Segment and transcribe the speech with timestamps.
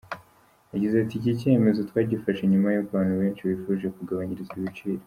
[0.73, 4.99] Yagize ati “Iki cyemezo twagifashe nyuma y’uko abantu benshi bifuje kugabanyirizwa ibiciro.